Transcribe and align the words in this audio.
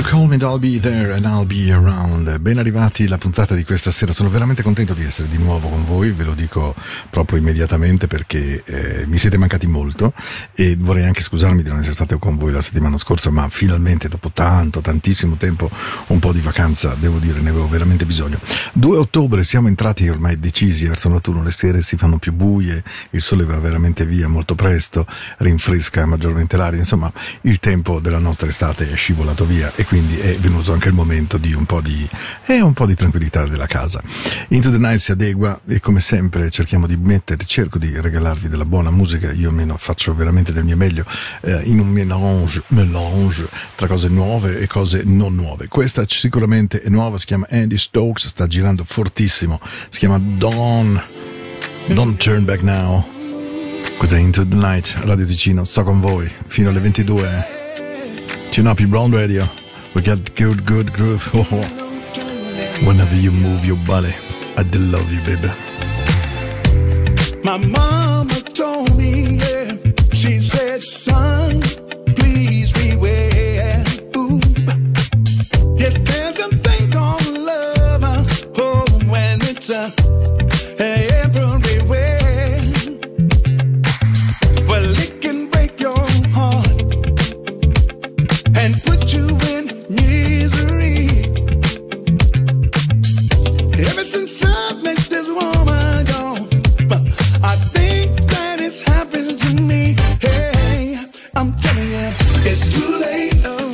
and 0.00 0.42
I'll 0.42 0.60
be 0.60 0.78
there 0.78 1.12
and 1.12 1.24
I'll 1.24 1.44
be 1.44 1.72
around. 1.72 2.38
Ben 2.38 2.58
arrivati 2.58 3.04
alla 3.06 3.18
puntata 3.18 3.56
di 3.56 3.64
questa 3.64 3.90
sera. 3.90 4.12
Sono 4.12 4.30
veramente 4.30 4.62
contento 4.62 4.94
di 4.94 5.02
essere 5.02 5.28
di 5.28 5.38
nuovo 5.38 5.68
con 5.68 5.84
voi, 5.84 6.10
ve 6.10 6.22
lo 6.22 6.34
dico 6.34 6.72
proprio 7.10 7.38
immediatamente 7.38 8.06
perché 8.06 8.62
eh, 8.64 9.06
mi 9.06 9.18
siete 9.18 9.36
mancati 9.38 9.66
molto 9.66 10.12
e 10.54 10.76
vorrei 10.78 11.04
anche 11.04 11.20
scusarmi 11.20 11.64
di 11.64 11.68
non 11.68 11.78
essere 11.78 11.94
stato 11.94 12.16
con 12.20 12.36
voi 12.36 12.52
la 12.52 12.62
settimana 12.62 12.96
scorsa, 12.96 13.30
ma 13.30 13.48
finalmente 13.48 14.08
dopo 14.08 14.30
tanto, 14.32 14.80
tantissimo 14.80 15.36
tempo, 15.36 15.68
un 16.08 16.20
po' 16.20 16.32
di 16.32 16.40
vacanza, 16.40 16.94
devo 16.94 17.18
dire, 17.18 17.40
ne 17.40 17.50
avevo 17.50 17.68
veramente 17.68 18.06
bisogno. 18.06 18.38
2 18.74 18.98
ottobre 18.98 19.42
siamo 19.42 19.66
entrati 19.66 20.08
ormai 20.08 20.38
decisi 20.38 20.86
verso 20.86 21.08
l'autunno, 21.08 21.42
le 21.42 21.50
sere 21.50 21.82
si 21.82 21.96
fanno 21.96 22.18
più 22.18 22.32
buie, 22.32 22.84
il 23.10 23.20
sole 23.20 23.44
va 23.44 23.58
veramente 23.58 24.06
via 24.06 24.28
molto 24.28 24.54
presto, 24.54 25.06
rinfresca 25.38 26.06
maggiormente 26.06 26.56
l'aria, 26.56 26.78
insomma 26.78 27.12
il 27.42 27.58
tempo 27.58 27.98
della 27.98 28.18
nostra 28.18 28.46
estate 28.46 28.90
è 28.92 28.94
scivolato 28.94 29.44
via 29.44 29.72
e 29.74 29.84
quindi 29.88 30.18
è 30.18 30.36
venuto 30.38 30.74
anche 30.74 30.88
il 30.88 30.94
momento 30.94 31.38
di 31.38 31.54
un 31.54 31.64
po' 31.64 31.80
di, 31.80 32.06
eh, 32.44 32.60
un 32.60 32.74
po' 32.74 32.84
di 32.84 32.94
tranquillità 32.94 33.46
della 33.46 33.66
casa. 33.66 34.02
Into 34.48 34.70
the 34.70 34.76
Night 34.76 34.98
si 34.98 35.12
adegua 35.12 35.58
e 35.66 35.80
come 35.80 36.00
sempre 36.00 36.50
cerchiamo 36.50 36.86
di 36.86 36.96
mettere, 36.96 37.42
cerco 37.46 37.78
di 37.78 37.98
regalarvi 37.98 38.50
della 38.50 38.66
buona 38.66 38.90
musica, 38.90 39.32
io 39.32 39.48
almeno 39.48 39.78
faccio 39.78 40.14
veramente 40.14 40.52
del 40.52 40.64
mio 40.64 40.76
meglio 40.76 41.06
eh, 41.40 41.62
in 41.64 41.78
un 41.78 41.88
mélange, 41.88 42.62
mélange 42.68 43.48
tra 43.76 43.86
cose 43.86 44.08
nuove 44.08 44.58
e 44.58 44.66
cose 44.66 45.04
non 45.06 45.34
nuove. 45.34 45.68
Questa 45.68 46.04
sicuramente 46.06 46.82
è 46.82 46.90
nuova, 46.90 47.16
si 47.16 47.24
chiama 47.24 47.46
Andy 47.48 47.78
Stokes, 47.78 48.26
sta 48.26 48.46
girando 48.46 48.84
fortissimo, 48.84 49.58
si 49.88 50.00
chiama 50.00 50.18
Dawn, 50.18 51.02
Don't 51.86 52.22
Turn 52.22 52.44
Back 52.44 52.60
Now. 52.60 53.16
Cos'è 53.96 54.18
Into 54.18 54.46
the 54.46 54.54
Night, 54.54 54.96
Radio 55.00 55.24
Ticino, 55.24 55.64
sto 55.64 55.82
con 55.82 55.98
voi 55.98 56.30
fino 56.46 56.68
alle 56.68 56.78
22. 56.78 57.26
Tune 58.50 58.68
up 58.68 58.78
your 58.78 58.90
brown 58.90 59.10
radio. 59.10 59.67
We 59.98 60.04
got 60.04 60.36
good, 60.36 60.64
good 60.64 60.92
groove. 60.92 61.26
Whenever 62.86 63.16
you 63.16 63.32
move 63.32 63.64
your 63.64 63.78
body, 63.78 64.14
I 64.56 64.62
do 64.62 64.78
love 64.78 65.12
you, 65.12 65.20
baby. 65.22 65.50
My 67.42 67.56
mama 67.56 68.32
told 68.54 68.96
me, 68.96 69.38
yeah, 69.38 69.72
she 70.12 70.38
said, 70.38 70.82
son, 70.82 71.62
please 72.14 72.72
beware. 72.74 73.82
Ooh. 74.16 74.38
Yes, 75.76 75.98
there's 75.98 76.38
a 76.46 76.48
thing 76.58 76.92
called 76.92 77.26
love. 77.26 78.54
Oh, 78.56 78.86
when 79.10 79.42
it's 79.42 79.68
It's 102.50 102.74
too 102.74 102.98
late. 102.98 103.42
Oh. 103.44 103.67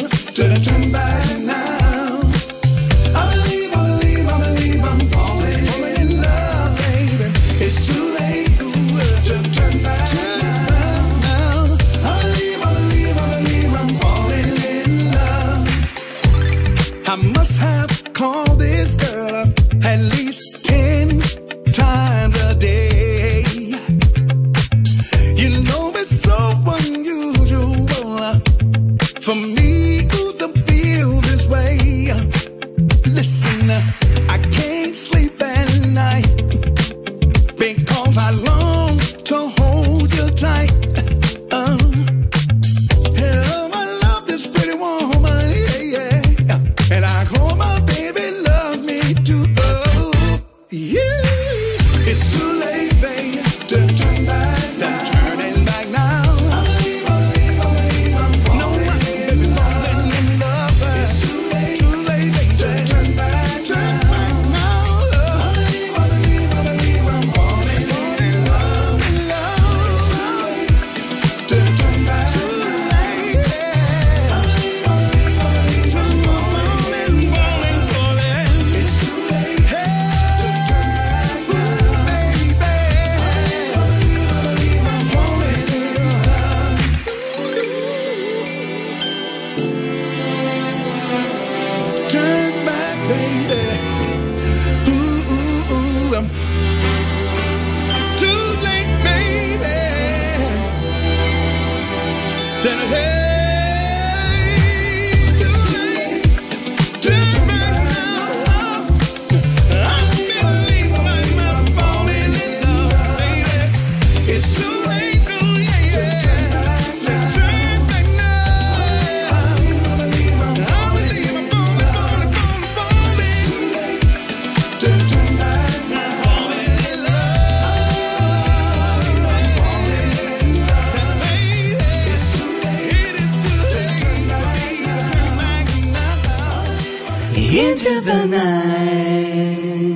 A 137.97 138.03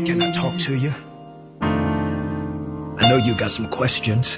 since 0.07 0.23
I 0.23 0.31
talk 0.31 0.57
to 0.59 0.77
you? 0.77 0.93
I 1.61 3.09
know 3.09 3.17
you 3.17 3.35
got 3.35 3.51
some 3.51 3.69
questions. 3.69 4.37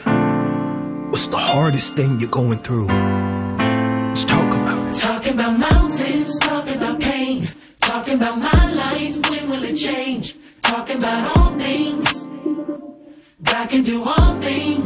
What's 1.11 1.27
the 1.27 1.37
hardest 1.37 1.97
thing 1.97 2.21
you're 2.21 2.31
going 2.31 2.59
through? 2.59 2.87
Let's 2.87 4.25
talk 4.25 4.55
about 4.55 4.95
it. 4.95 4.99
Talking 5.01 5.35
about 5.35 5.59
mountains, 5.59 6.39
talking 6.41 6.77
about 6.77 7.01
pain, 7.01 7.51
talking 7.79 8.15
about 8.15 8.39
my 8.39 8.73
life, 8.73 9.31
when 9.31 9.51
will 9.51 9.65
it 9.65 9.77
change? 9.77 10.37
Talking 10.61 10.97
about 10.97 11.37
all 11.37 11.59
things, 11.59 12.29
God 13.43 13.69
can 13.69 13.83
do 13.83 14.05
all 14.05 14.41
things. 14.41 14.80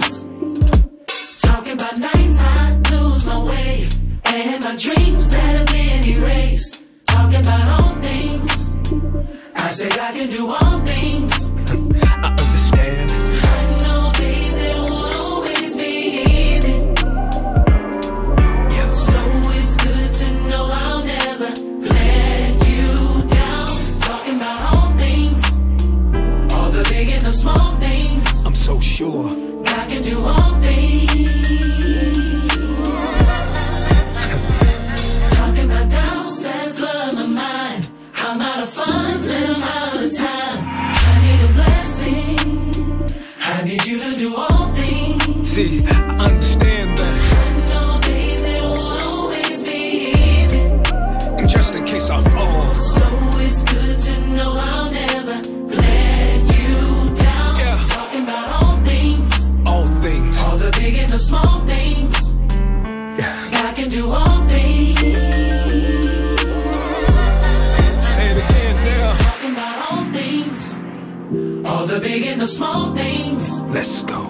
Big 72.15 72.27
and 72.27 72.41
the 72.41 72.47
small 72.47 72.94
things. 72.94 73.61
Let's 73.77 74.03
go. 74.05 74.21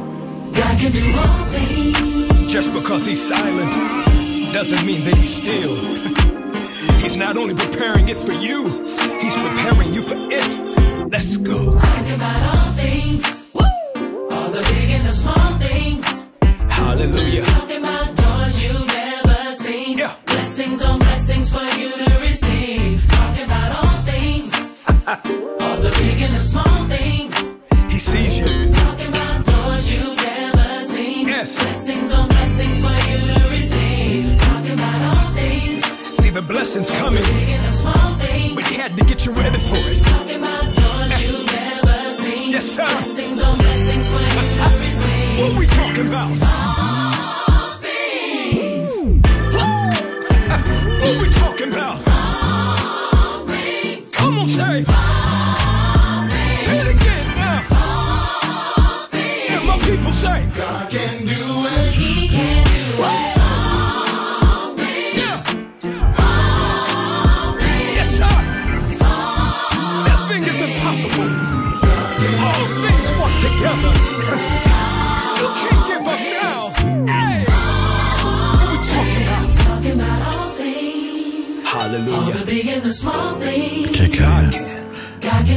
God 0.58 0.74
can 0.80 0.92
do 0.92 1.06
all 1.22 1.44
things. 1.54 2.52
Just 2.52 2.72
because 2.72 3.04
he's 3.04 3.22
silent 3.32 3.72
doesn't 4.54 4.86
mean 4.86 5.04
that 5.04 5.16
he's 5.16 5.34
still. 5.42 5.74
He's 7.02 7.16
not 7.16 7.36
only 7.36 7.54
preparing 7.54 8.08
it 8.08 8.18
for 8.26 8.32
you, 8.32 8.58
he's 9.20 9.36
preparing 9.36 9.92
you 9.92 10.02
for 10.10 10.16
it. 10.40 10.52
Let's 11.12 11.36
go. 11.36 11.76
Talking 11.76 12.14
about 12.20 12.40
all 12.50 12.70
things. 12.82 13.22
All 14.34 14.50
the 14.56 14.62
big 14.72 14.88
and 14.96 15.02
the 15.08 15.14
small 15.22 15.50
things. 15.64 16.06
Hallelujah. 16.80 17.44
Talking 17.44 17.82
about 17.82 18.16
doors 18.16 18.54
you've 18.62 18.86
never 18.86 19.40
seen. 19.64 19.98
Yeah. 19.98 20.14
Blessings 20.24 20.80
on 20.82 20.98
blessings 20.98 21.52
for 21.52 21.66
you 21.80 21.90
to 22.02 22.10
receive. 22.20 23.06
Talking 23.18 23.46
about 23.50 23.70
all 23.78 23.98
things. 24.10 24.50
all 25.64 25.76
the 25.86 25.92
big 26.00 26.22
and 26.22 26.32
the 26.32 26.44
small 26.52 26.88
things. 26.88 27.03
Blessings 36.64 36.90
coming. 36.98 37.22
Big 37.22 37.48
and 37.50 37.62
the 37.62 37.70
small 37.70 38.16
things. 38.16 38.54
But 38.54 38.64
he 38.68 38.74
had 38.76 38.96
to 38.96 39.04
get 39.04 39.26
you 39.26 39.32
ready 39.34 39.58
for 39.58 39.84
it. 39.92 40.02
Talking 40.02 40.40
about 40.40 40.74
doors 40.74 41.22
you've 41.22 41.44
never 41.52 42.12
seen. 42.12 42.52
Yes, 42.52 42.64
sir. 42.64 42.86
Blessings 42.86 43.42
on 43.42 43.58
blessings 43.58 44.10
for 44.10 44.20
you 44.24 44.30
to 44.30 44.78
receive. 44.80 45.40
What 45.42 45.58
we 45.58 45.66
talking 45.66 46.08
about? 46.08 46.30
What 51.04 51.20
we 51.20 51.28
talking 51.28 51.36
about? 51.36 51.43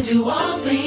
Do 0.07 0.29
all 0.29 0.57
things. 0.59 0.86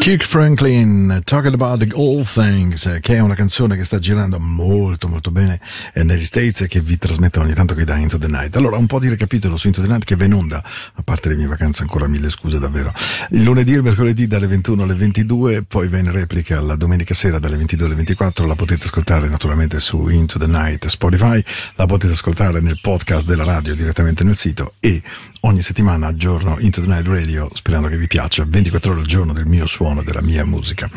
Kirk 0.00 0.24
Franklin, 0.24 1.20
Talking 1.24 1.52
About 1.52 1.86
the 1.86 1.94
All 1.94 2.24
Things, 2.24 2.86
eh, 2.86 3.00
che 3.00 3.16
è 3.16 3.20
una 3.20 3.34
canzone 3.34 3.76
che 3.76 3.84
sta 3.84 3.98
girando 3.98 4.38
molto 4.38 5.08
molto 5.08 5.30
bene 5.30 5.60
eh, 5.92 6.02
negli 6.04 6.24
States 6.24 6.62
e 6.62 6.68
che 6.68 6.80
vi 6.80 6.96
trasmetto 6.96 7.38
ogni 7.40 7.52
tanto 7.52 7.74
che 7.74 7.84
da 7.84 7.98
Into 7.98 8.16
the 8.16 8.26
Night. 8.26 8.56
Allora, 8.56 8.78
un 8.78 8.86
po' 8.86 8.98
di 8.98 9.10
recapitolo 9.10 9.58
su 9.58 9.66
Into 9.66 9.82
the 9.82 9.88
Night 9.88 10.04
che 10.04 10.16
in 10.24 10.32
onda, 10.32 10.64
a 10.94 11.02
parte 11.02 11.28
le 11.28 11.36
mie 11.36 11.46
vacanze 11.46 11.82
ancora 11.82 12.08
mille 12.08 12.30
scuse 12.30 12.58
davvero, 12.58 12.94
il 13.32 13.42
lunedì 13.42 13.74
e 13.74 13.76
il 13.76 13.82
mercoledì 13.82 14.26
dalle 14.26 14.46
21 14.46 14.84
alle 14.84 14.94
22, 14.94 15.64
poi 15.64 15.88
va 15.88 15.98
in 15.98 16.10
replica 16.10 16.60
la 16.62 16.76
domenica 16.76 17.12
sera 17.12 17.38
dalle 17.38 17.58
22 17.58 17.84
alle 17.84 17.94
24, 17.96 18.46
la 18.46 18.56
potete 18.56 18.84
ascoltare 18.84 19.28
naturalmente 19.28 19.80
su 19.80 20.08
Into 20.08 20.38
the 20.38 20.46
Night 20.46 20.86
Spotify, 20.86 21.44
la 21.74 21.84
potete 21.84 22.14
ascoltare 22.14 22.60
nel 22.60 22.78
podcast 22.80 23.26
della 23.26 23.44
radio 23.44 23.74
direttamente 23.74 24.24
nel 24.24 24.36
sito 24.36 24.72
e 24.80 25.02
ogni 25.42 25.62
settimana 25.62 26.06
aggiorno 26.06 26.56
Into 26.58 26.80
the 26.80 26.86
Night 26.86 27.06
Radio 27.06 27.50
sperando 27.52 27.88
che 27.88 27.96
vi 27.96 28.06
piaccia. 28.06 28.44
24 28.46 28.92
ore 28.92 29.00
al 29.00 29.06
giorno 29.06 29.32
del 29.32 29.46
mio 29.46 29.66
suono, 29.66 29.89
della 30.02 30.22
mia 30.22 30.44
musica. 30.44 30.88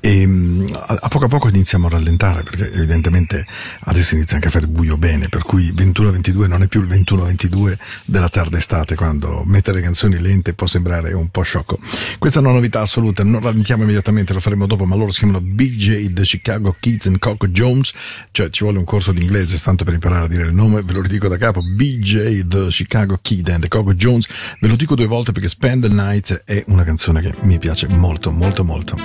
E 0.00 0.26
mm, 0.26 0.74
a, 0.74 1.08
poco 1.08 1.24
a 1.24 1.28
poco 1.28 1.48
iniziamo 1.48 1.86
a 1.86 1.90
rallentare 1.90 2.42
perché 2.42 2.72
evidentemente 2.72 3.46
adesso 3.84 4.14
inizia 4.14 4.36
anche 4.36 4.48
a 4.48 4.50
fare 4.50 4.66
buio 4.66 4.96
bene 4.96 5.28
per 5.28 5.42
cui 5.42 5.72
21-22 5.72 6.46
non 6.46 6.62
è 6.62 6.68
più 6.68 6.82
il 6.82 6.88
21-22 6.88 7.76
della 8.04 8.28
tarda 8.28 8.58
estate 8.58 8.94
quando 8.94 9.42
mettere 9.46 9.80
canzoni 9.80 10.18
lente 10.20 10.54
può 10.54 10.66
sembrare 10.66 11.12
un 11.12 11.28
po' 11.28 11.42
sciocco. 11.42 11.78
Questa 12.18 12.38
è 12.38 12.42
una 12.42 12.52
novità 12.52 12.80
assoluta 12.80 13.24
non 13.24 13.40
rallentiamo 13.40 13.82
immediatamente 13.82 14.32
lo 14.32 14.40
faremo 14.40 14.66
dopo 14.66 14.84
ma 14.84 14.94
loro 14.94 15.10
si 15.10 15.20
chiamano 15.20 15.40
Big 15.40 15.74
J 15.76 16.12
The 16.12 16.22
Chicago 16.22 16.76
Kids 16.78 17.06
and 17.06 17.18
Coco 17.18 17.48
Jones 17.48 17.92
cioè 18.30 18.50
ci 18.50 18.62
vuole 18.62 18.78
un 18.78 18.84
corso 18.84 19.12
di 19.12 19.22
inglese 19.22 19.58
tanto 19.58 19.84
per 19.84 19.94
imparare 19.94 20.26
a 20.26 20.28
dire 20.28 20.44
il 20.44 20.54
nome 20.54 20.82
ve 20.82 20.92
lo 20.92 21.02
ridico 21.02 21.28
da 21.28 21.36
capo 21.36 21.60
BJ 21.62 22.46
The 22.46 22.66
Chicago 22.68 23.18
Kid 23.20 23.48
and 23.48 23.68
Coco 23.68 23.94
Jones. 23.94 24.26
Ve 24.60 24.68
lo 24.68 24.76
dico 24.76 24.94
due 24.94 25.06
volte 25.06 25.32
perché 25.32 25.48
Spend 25.48 25.88
the 25.88 25.94
Night 25.94 26.42
è 26.44 26.62
una 26.68 26.84
canzone 26.84 27.20
che 27.20 27.34
mi 27.42 27.58
piace 27.58 27.88
molto 27.88 28.30
molto 28.34 28.64
molto. 28.64 28.96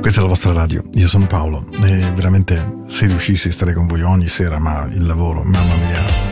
Questa 0.00 0.20
è 0.20 0.22
la 0.22 0.28
vostra 0.28 0.52
radio. 0.52 0.82
Io 0.94 1.08
sono 1.08 1.26
Paolo. 1.26 1.66
E 1.82 2.12
veramente 2.14 2.82
se 2.86 3.06
riuscissi 3.06 3.48
a 3.48 3.52
stare 3.52 3.74
con 3.74 3.86
voi 3.86 4.02
ogni 4.02 4.28
sera 4.28 4.58
ma 4.58 4.86
il 4.90 5.04
lavoro 5.04 5.42
mamma 5.42 5.74
mia 5.74 6.29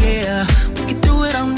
yeah. 0.00 0.46
We 0.76 0.86
can 0.86 1.00
do 1.00 1.24
it 1.24 1.34
all 1.34 1.57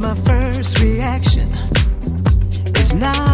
my 0.00 0.14
first 0.14 0.80
reaction. 0.80 1.48
It's 2.66 2.92
not. 2.92 3.27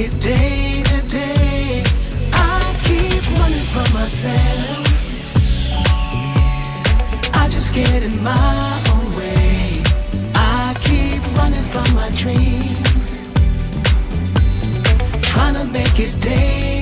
it 0.00 0.20
day 0.20 0.82
to 0.84 1.08
day. 1.08 1.82
I 2.32 2.60
keep 2.84 3.22
running 3.38 3.66
from 3.72 3.92
myself. 3.92 4.86
I 7.34 7.48
just 7.48 7.74
get 7.74 8.02
in 8.02 8.22
my 8.22 8.82
own 8.94 9.16
way. 9.16 9.82
I 10.34 10.74
keep 10.82 11.20
running 11.36 11.66
from 11.72 11.88
my 11.96 12.10
dreams. 12.10 13.20
Trying 15.22 15.54
to 15.54 15.64
make 15.72 15.98
it 15.98 16.20
day. 16.20 16.77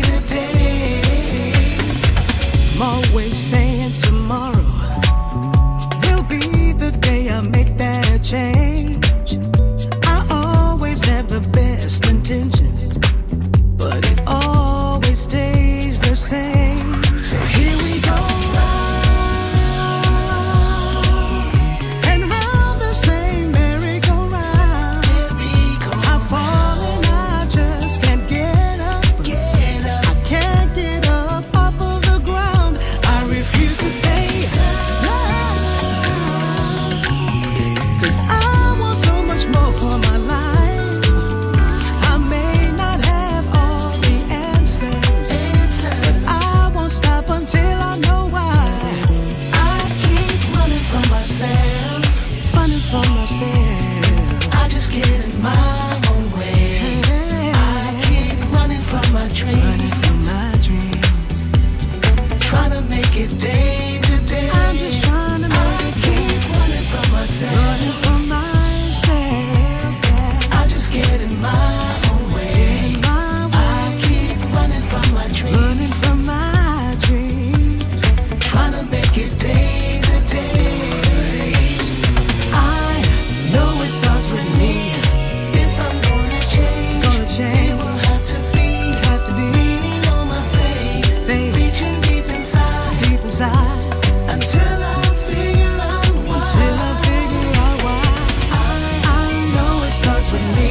till 94.40 94.82
i 94.84 95.02
figure 95.28 95.76
with 100.32 100.56
me. 100.56 100.65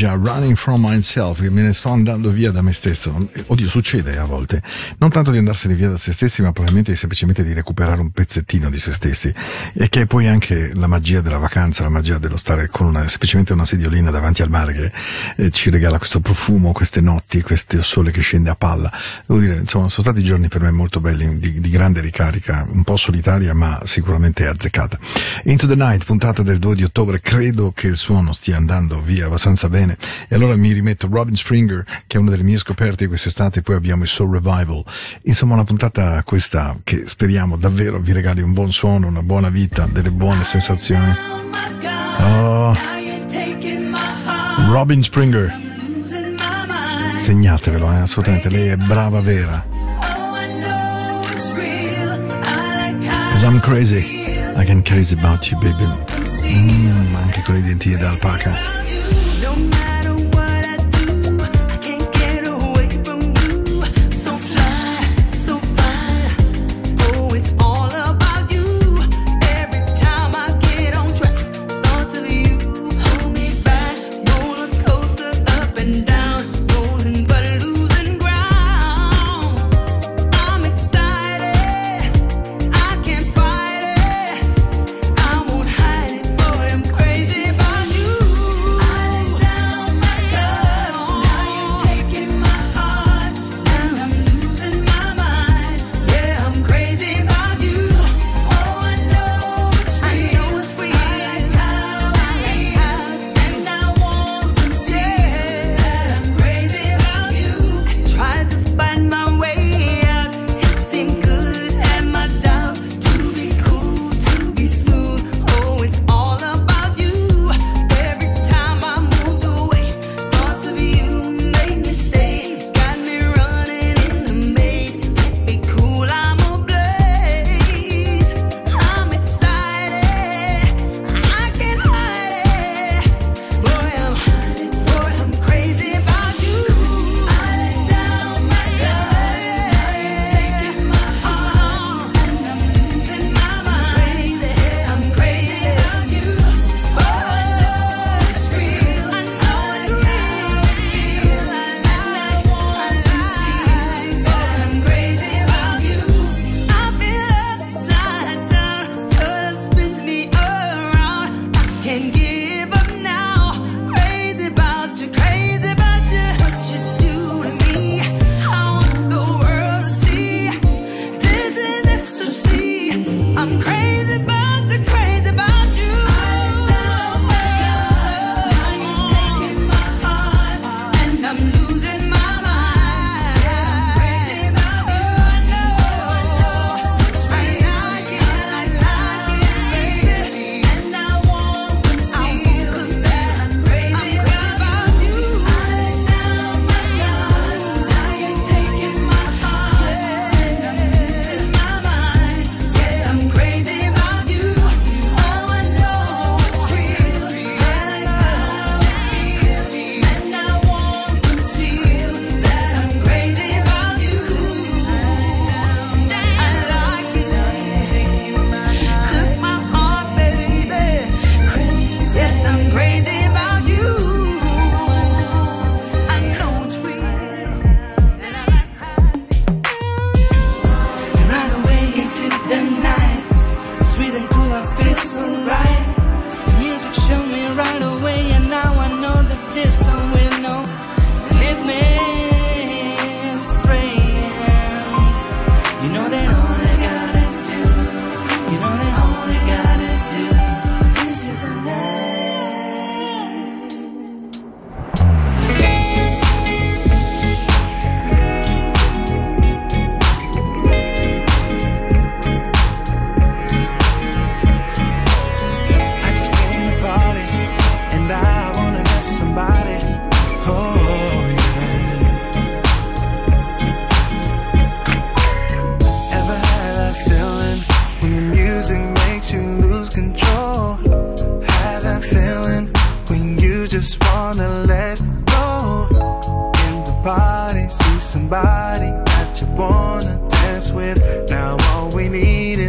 Asia, 0.00 0.14
Running 0.14 0.56
From 0.56 0.86
Myself, 0.86 1.40
me 1.40 1.60
ne 1.60 1.74
sto 1.74 1.90
andando 1.90 2.30
via 2.30 2.50
da 2.50 2.62
me 2.62 2.72
stesso. 2.72 3.28
Oddio, 3.46 3.68
succede 3.68 4.16
a 4.16 4.24
volte. 4.24 4.62
Non 4.96 5.10
tanto 5.10 5.30
di 5.30 5.36
andarsene 5.36 5.74
via 5.74 5.90
da 5.90 5.98
se 5.98 6.14
stessi, 6.14 6.40
ma 6.40 6.52
probabilmente 6.52 6.96
semplicemente 6.96 7.44
di 7.44 7.52
recuperare 7.52 8.00
un 8.00 8.10
pezzettino 8.10 8.70
di 8.70 8.78
se 8.78 8.94
stessi. 8.94 9.30
E 9.74 9.90
che 9.90 10.02
è 10.02 10.06
poi 10.06 10.26
anche 10.26 10.72
la 10.72 10.86
magia 10.86 11.20
della 11.20 11.36
vacanza, 11.36 11.82
la 11.82 11.90
magia 11.90 12.16
dello 12.16 12.38
stare 12.38 12.68
con 12.68 12.86
una, 12.86 13.06
semplicemente 13.08 13.52
una 13.52 13.66
sediolina 13.66 14.10
davanti 14.10 14.40
al 14.40 14.48
mare 14.48 14.72
che 14.72 14.92
eh, 15.36 15.50
ci 15.50 15.68
regala 15.68 15.98
questo 15.98 16.20
profumo, 16.20 16.72
queste 16.72 17.02
notti, 17.02 17.42
questo 17.42 17.82
sole 17.82 18.10
che 18.10 18.22
scende 18.22 18.48
a 18.48 18.54
palla. 18.54 18.90
Devo 19.26 19.38
dire, 19.38 19.56
insomma, 19.56 19.90
sono 19.90 20.06
stati 20.06 20.24
giorni 20.24 20.48
per 20.48 20.62
me 20.62 20.70
molto 20.70 21.00
belli, 21.00 21.38
di, 21.38 21.60
di 21.60 21.68
grande 21.68 22.00
ricarica, 22.00 22.66
un 22.72 22.84
po' 22.84 22.96
solitaria, 22.96 23.52
ma 23.52 23.82
sicuramente 23.84 24.46
azzeccata. 24.46 24.98
Into 25.44 25.66
the 25.66 25.74
Night, 25.74 26.06
puntata 26.06 26.42
del 26.42 26.58
2 26.58 26.74
di 26.74 26.84
ottobre, 26.84 27.20
credo 27.20 27.72
che 27.74 27.88
il 27.88 27.98
suono 27.98 28.32
stia 28.32 28.56
andando 28.56 28.98
via 29.02 29.26
abbastanza 29.26 29.68
bene 29.68 29.88
bene. 29.90 29.96
E 30.28 30.34
allora 30.34 30.54
mi 30.56 30.72
rimetto 30.72 31.08
Robin 31.10 31.34
Springer, 31.34 31.84
che 32.06 32.16
è 32.16 32.20
una 32.20 32.30
delle 32.30 32.42
mie 32.42 32.58
scoperte 32.58 33.04
di 33.04 33.06
quest'estate, 33.06 33.62
poi 33.62 33.74
abbiamo 33.76 34.02
il 34.02 34.08
Soul 34.08 34.32
Revival. 34.32 34.84
Insomma, 35.22 35.54
una 35.54 35.64
puntata 35.64 36.22
questa 36.24 36.78
che 36.84 37.04
speriamo 37.06 37.56
davvero 37.56 37.98
vi 37.98 38.12
regali 38.12 38.42
un 38.42 38.52
buon 38.52 38.72
suono, 38.72 39.06
una 39.08 39.22
buona 39.22 39.48
vita, 39.48 39.86
delle 39.86 40.10
buone 40.10 40.44
sensazioni. 40.44 41.14
Oh. 42.20 42.76
Robin 44.68 45.02
Springer. 45.02 45.68
Segnatevelo, 47.16 47.92
eh, 47.92 47.96
assolutamente, 47.96 48.48
lei 48.48 48.68
è 48.68 48.76
brava 48.76 49.20
vera. 49.20 49.66
Cause 53.30 53.44
I'm 53.44 53.60
crazy. 53.60 54.18
I 54.56 54.64
can 54.64 54.82
crazy 54.82 55.16
about 55.18 55.50
you, 55.50 55.58
baby. 55.58 55.84
Mm, 56.44 57.14
anche 57.14 57.42
con 57.44 57.54
le 57.54 57.62
dentine 57.62 58.04
alpaca. 58.04 58.70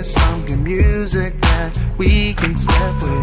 Some 0.03 0.47
good 0.47 0.61
music 0.61 1.39
that 1.41 1.79
we 1.99 2.33
can 2.33 2.57
step 2.57 3.01
with. 3.03 3.20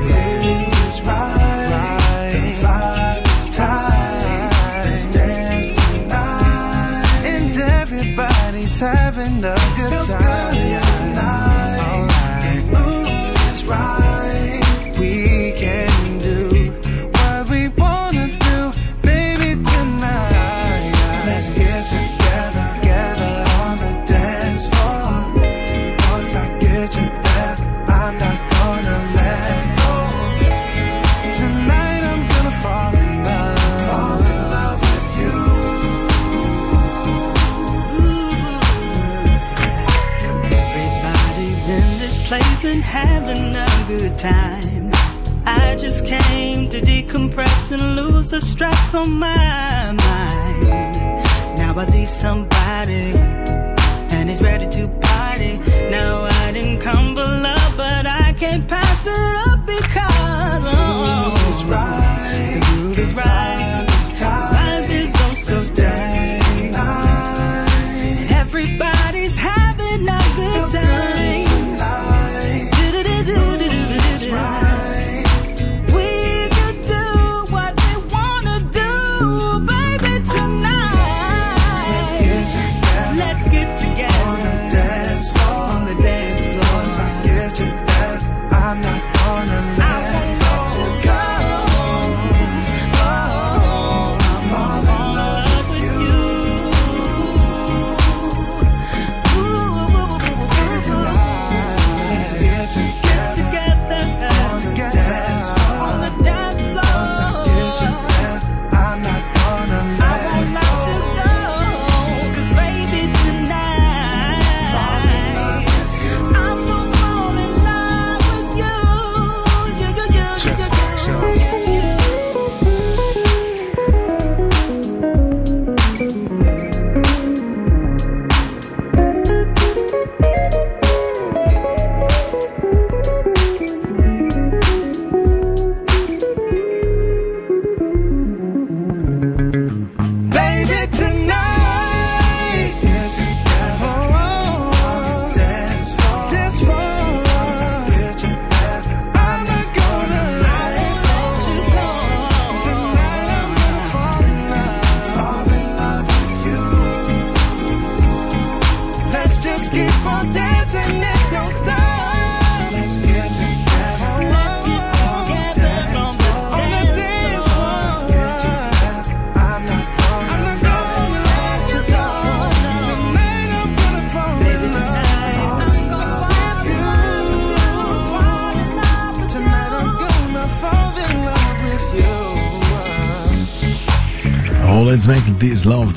on 48.99 49.17
my 49.17 49.48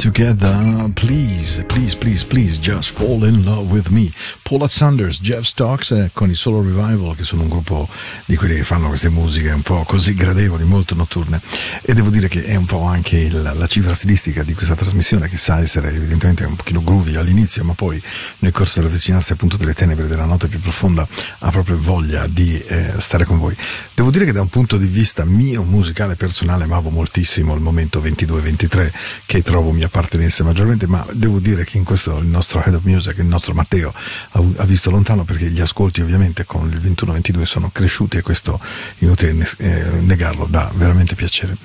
together. 0.02 0.90
Please, 0.96 1.64
please, 1.68 1.96
please, 1.96 2.26
please, 2.26 2.58
just 2.58 2.90
fall 2.90 3.24
in 3.24 3.46
love 3.46 3.72
with 3.72 3.90
me. 3.90 4.12
Paula 4.42 4.68
Sanders, 4.68 5.20
Jeff 5.22 5.44
Stocks 5.44 5.92
eh, 5.92 6.10
con 6.12 6.32
i 6.32 6.34
Solo 6.34 6.62
Revival, 6.62 7.16
che 7.16 7.24
sono 7.24 7.44
un 7.44 7.50
gruppo 7.50 7.88
di 8.26 8.36
quelli 8.36 8.56
che 8.56 8.64
fanno 8.64 8.88
queste 8.88 9.10
musiche 9.10 9.52
un 9.52 9.62
po' 9.62 9.84
così 9.84 10.16
gradevoli, 10.16 10.64
molto 10.64 10.96
notturne. 10.96 11.40
E 11.84 11.94
devo 11.94 12.10
dire 12.10 12.28
che 12.28 12.44
è 12.46 12.56
un 12.56 12.66
po' 12.66 12.82
anche 12.82 13.30
la, 13.30 13.54
la 13.54 13.68
cifra 13.68 13.94
stilistica 13.94 14.42
di 14.42 14.56
questa 14.56 14.76
trasmissione, 14.76 15.30
che 15.30 15.38
sa 15.38 15.60
essere 15.60 15.94
evidentemente 15.94 16.46
un 16.46 16.56
pochino 16.56 16.82
groovy 16.82 17.16
all'inizio, 17.16 17.64
ma 17.64 17.74
poi 17.74 18.02
nel 18.40 18.52
corso 18.52 18.80
dell'avvicinarsi 18.80 19.34
appunto 19.34 19.56
delle 19.56 19.76
tenebre 19.76 20.08
della 20.08 20.26
notte 20.26 20.48
più 20.48 20.60
profonda 20.60 21.08
ha 21.40 21.52
proprio 21.52 21.78
voglia 21.80 22.26
di 22.26 22.58
eh, 22.58 22.94
stare 22.98 23.26
con 23.26 23.38
voi. 23.38 23.56
Devo 24.02 24.14
dire 24.14 24.26
che 24.26 24.32
da 24.32 24.42
un 24.42 24.50
punto 24.50 24.78
di 24.78 24.88
vista 24.88 25.26
mio 25.26 25.62
musicale 25.62 26.16
personale 26.16 26.64
amavo 26.64 26.90
moltissimo 26.90 27.54
il 27.54 27.62
momento 27.62 28.02
22-23 28.02 28.92
che 29.28 29.44
trovo 29.44 29.70
mi 29.70 29.84
appartenesse 29.84 30.42
maggiormente, 30.42 30.88
ma 30.88 31.06
devo 31.12 31.38
dire 31.38 31.64
che 31.66 31.78
in 31.78 31.84
questo 31.84 32.18
il 32.18 32.26
nostro 32.26 32.64
head 32.64 32.74
of 32.74 32.82
music, 32.84 33.20
il 33.20 33.26
nostro 33.26 33.54
Matteo, 33.54 33.94
ha, 34.32 34.42
ha 34.56 34.64
visto 34.64 34.90
lontano 34.90 35.24
perché 35.24 35.52
gli 35.52 35.62
ascolti 35.62 36.02
ovviamente 36.02 36.46
con 36.46 36.68
il 36.68 36.80
21-22 36.80 37.44
sono 37.44 37.70
cresciuti 37.72 38.18
e 38.18 38.24
questo 38.24 38.60
inutile 38.98 39.34
ne- 39.34 39.50
eh, 39.58 39.84
negarlo, 40.00 40.48
dà 40.50 40.72
veramente 40.74 41.14
piacere. 41.14 41.56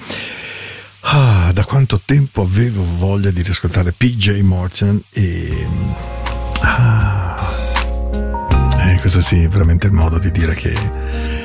Ah, 1.00 1.52
da 1.54 1.64
quanto 1.64 2.02
tempo 2.04 2.42
avevo 2.42 2.84
voglia 2.98 3.30
di 3.30 3.40
riscoltare 3.40 3.92
PJ 3.92 4.42
Morton 4.42 5.02
e... 5.10 5.66
Ah, 6.60 7.34
eh, 8.90 9.00
questo 9.00 9.22
sì, 9.22 9.46
veramente 9.46 9.86
il 9.86 9.92
modo 9.94 10.18
di 10.18 10.30
dire 10.30 10.54
che 10.54 11.35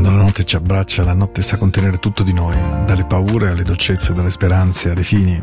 quando 0.00 0.16
la 0.16 0.22
notte 0.22 0.44
ci 0.44 0.54
abbraccia, 0.54 1.02
la 1.02 1.12
notte 1.12 1.42
sa 1.42 1.56
contenere 1.56 1.96
tutto 1.96 2.22
di 2.22 2.32
noi, 2.32 2.56
dalle 2.86 3.04
paure 3.04 3.48
alle 3.48 3.64
dolcezze, 3.64 4.14
dalle 4.14 4.30
speranze 4.30 4.90
alle 4.90 5.02
fini. 5.02 5.42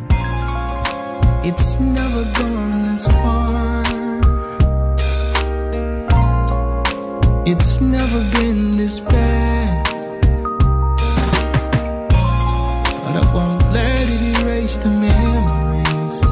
It's 1.41 1.75
never 1.77 2.25
gone 2.37 2.93
this 2.93 3.05
far. 3.05 3.83
It's 7.43 7.79
never 7.81 8.21
been 8.39 8.77
this 8.77 9.01
bad. 9.01 9.89
But 13.03 13.15
I 13.21 13.33
won't 13.33 13.61
let 13.73 14.07
it 14.07 14.39
erase 14.39 14.77
the 14.79 14.87
memories 14.87 16.23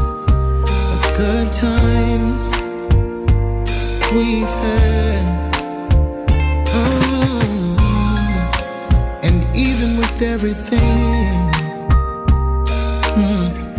of 0.63 1.17
good 1.17 1.51
times 1.51 2.53
we've 4.13 4.47
had. 4.47 4.82
Everything. 10.23 11.51
mm, 13.19 13.75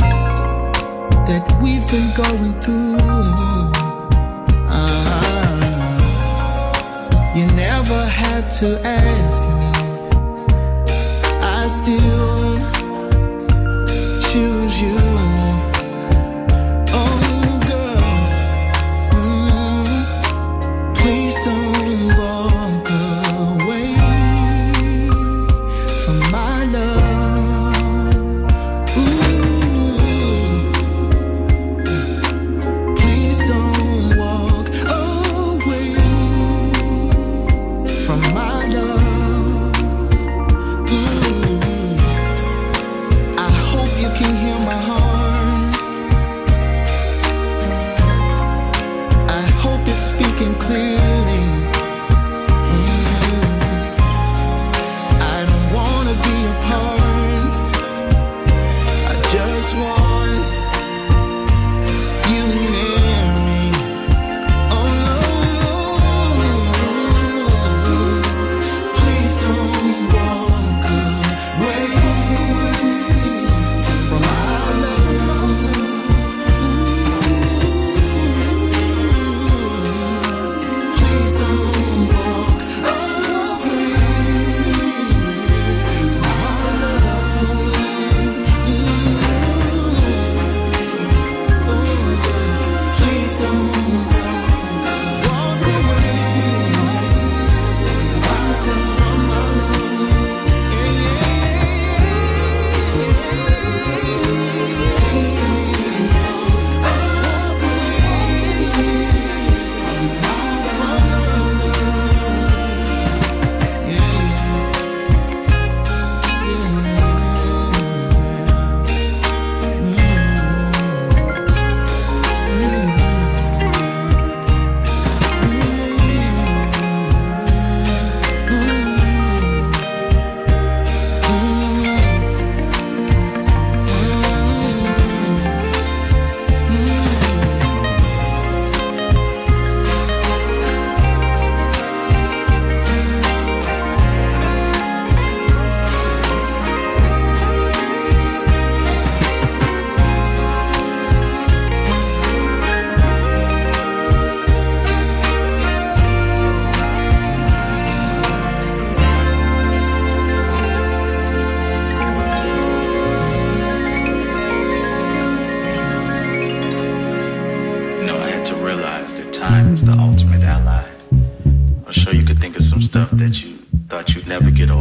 that 1.26 1.44
we've 1.62 1.87
been 1.90 2.11
going 2.14 2.52
through. 2.61 2.98
Ah, 4.68 5.74
you 7.35 7.46
never 7.57 8.04
had 8.04 8.50
to 8.61 8.80
ask 8.87 9.43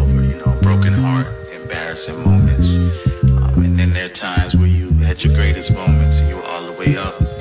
over. 0.04 0.24
You 0.24 0.36
know, 0.36 0.58
broken 0.62 0.94
heart, 0.94 1.28
embarrassing 1.54 2.24
moments, 2.24 2.78
um, 3.24 3.64
and 3.64 3.80
then 3.80 3.94
there 3.94 4.06
are 4.06 4.10
times 4.10 4.56
where 4.56 4.68
you 4.68 4.92
had 5.06 5.24
your 5.24 5.34
greatest 5.36 5.74
moments 5.74 6.20
and 6.20 6.30
you 6.30 6.36
were 6.36 6.44
all 6.44 6.66
the 6.66 6.74
way 6.74 6.98
up. 6.98 7.33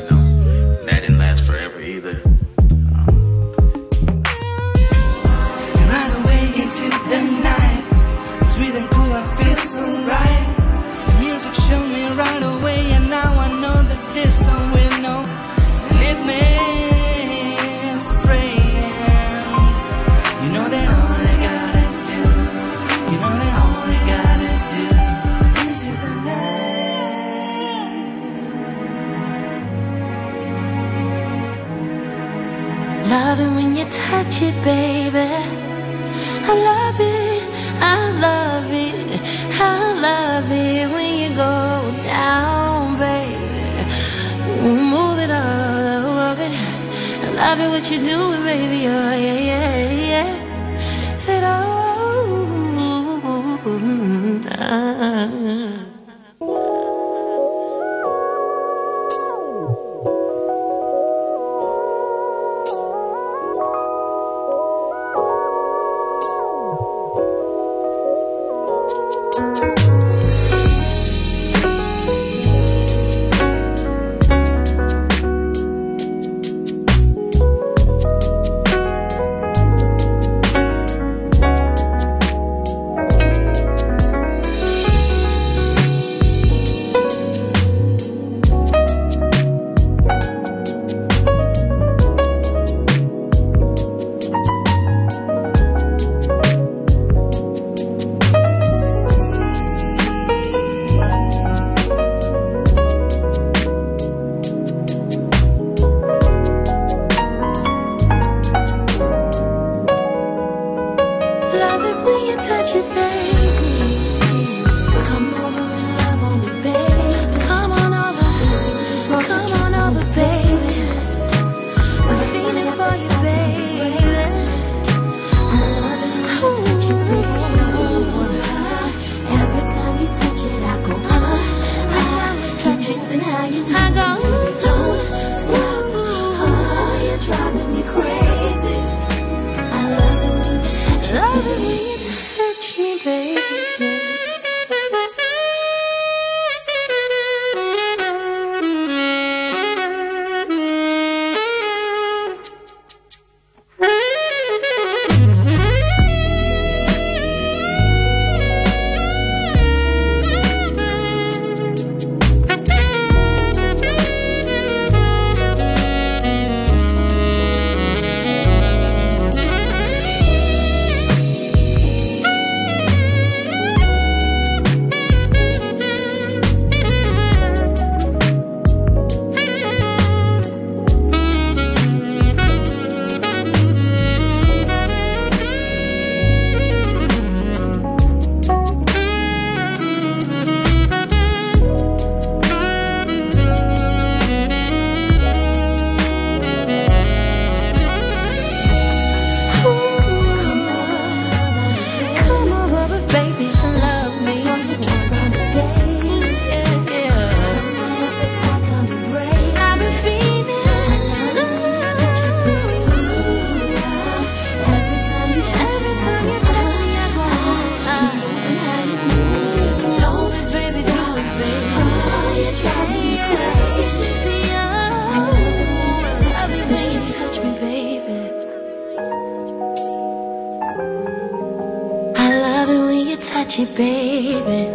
it, 233.63 233.77
baby. 233.77 234.69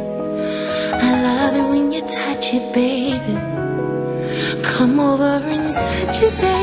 I 1.07 1.21
love 1.23 1.55
it 1.55 1.69
when 1.69 1.91
you 1.91 2.01
touch 2.01 2.53
it, 2.53 2.73
baby. 2.73 3.35
Come 4.63 4.99
over 4.99 5.23
and 5.23 5.67
touch 5.69 6.21
it, 6.21 6.33
baby. 6.41 6.56